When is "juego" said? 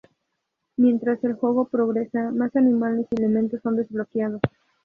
1.35-1.65